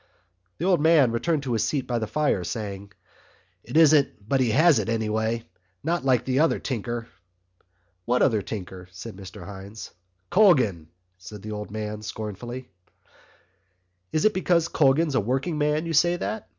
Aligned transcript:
The 0.57 0.65
old 0.65 0.81
man 0.81 1.11
returned 1.11 1.43
to 1.43 1.53
his 1.53 1.63
seat 1.63 1.85
by 1.85 1.99
the 1.99 2.07
fire, 2.07 2.43
saying: 2.43 2.93
"It 3.63 3.77
isn't 3.77 4.27
but 4.27 4.39
he 4.41 4.49
has 4.49 4.79
it, 4.79 4.89
anyway. 4.89 5.43
Not 5.83 6.03
like 6.03 6.25
the 6.25 6.39
other 6.39 6.57
tinker." 6.57 7.07
"What 8.05 8.23
other 8.23 8.41
tinker?" 8.41 8.87
said 8.91 9.15
Mr 9.15 9.45
Hynes. 9.45 9.91
"Colgan," 10.31 10.87
said 11.19 11.43
the 11.43 11.51
old 11.51 11.69
man 11.69 12.01
scornfully. 12.01 12.67
"It 14.11 14.25
is 14.25 14.29
because 14.29 14.69
Colgan's 14.69 15.13
a 15.13 15.19
working 15.21 15.59
man 15.59 15.85
you 15.85 15.93
say 15.93 16.15
that? 16.15 16.49